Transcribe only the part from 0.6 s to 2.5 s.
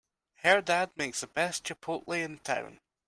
dad makes the best chipotle in